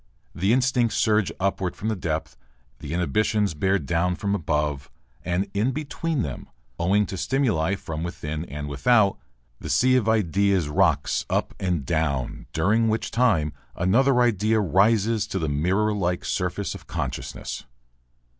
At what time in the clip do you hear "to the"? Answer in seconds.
15.27-15.47